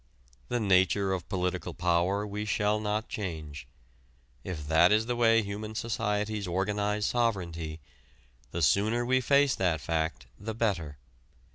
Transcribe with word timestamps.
The 0.49 0.59
nature 0.59 1.13
of 1.13 1.29
political 1.29 1.75
power 1.75 2.25
we 2.25 2.43
shall 2.43 2.79
not 2.79 3.07
change. 3.07 3.67
If 4.43 4.67
that 4.67 4.91
is 4.91 5.05
the 5.05 5.15
way 5.15 5.43
human 5.43 5.75
societies 5.75 6.47
organize 6.47 7.05
sovereignty, 7.05 7.79
the 8.49 8.63
sooner 8.63 9.05
we 9.05 9.21
face 9.21 9.53
that 9.53 9.79
fact 9.79 10.25
the 10.39 10.55
better. 10.55 10.97